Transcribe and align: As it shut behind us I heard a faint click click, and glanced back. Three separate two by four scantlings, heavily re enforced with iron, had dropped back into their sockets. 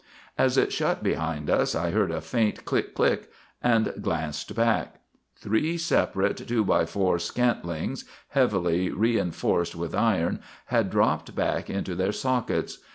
As 0.35 0.57
it 0.57 0.73
shut 0.73 1.03
behind 1.03 1.47
us 1.47 1.75
I 1.75 1.91
heard 1.91 2.09
a 2.09 2.21
faint 2.21 2.65
click 2.65 2.95
click, 2.95 3.29
and 3.61 3.93
glanced 4.01 4.55
back. 4.55 4.95
Three 5.35 5.77
separate 5.77 6.37
two 6.47 6.65
by 6.65 6.87
four 6.87 7.19
scantlings, 7.19 8.03
heavily 8.29 8.89
re 8.89 9.19
enforced 9.19 9.75
with 9.75 9.93
iron, 9.93 10.39
had 10.65 10.89
dropped 10.89 11.35
back 11.35 11.69
into 11.69 11.93
their 11.93 12.13
sockets. 12.13 12.79